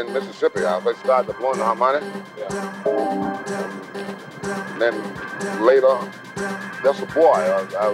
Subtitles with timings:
[0.00, 0.64] In Mississippi.
[0.64, 2.02] I first started blowing the harmonic.
[2.36, 2.48] Yeah.
[4.72, 4.94] And then
[5.64, 5.94] later,
[6.82, 7.32] just a boy.
[7.32, 7.92] I, I,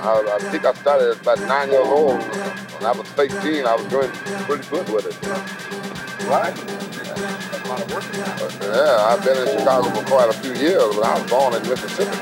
[0.00, 2.22] I, I, think I started at about nine years old.
[2.22, 4.10] When I was 15, I was doing
[4.46, 5.16] pretty good with it.
[6.26, 6.56] Right?
[8.62, 11.62] Yeah, I've been in Chicago for quite a few years, but I was born in
[11.68, 12.18] Mississippi.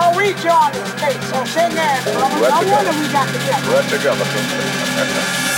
[0.00, 2.38] Oh, we joined the state, so shake hands, brother.
[2.38, 3.70] No wonder we got together.
[3.72, 5.54] Right together.